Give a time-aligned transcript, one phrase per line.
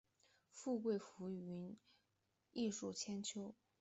[0.49, 1.77] 富贵浮云，
[2.53, 3.53] 艺术千秋